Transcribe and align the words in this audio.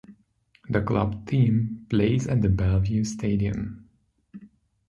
The 0.67 0.81
club 0.81 1.27
team 1.29 1.85
plays 1.87 2.25
at 2.25 2.41
the 2.41 2.49
Bellevue 2.49 3.03
stadium. 3.03 3.87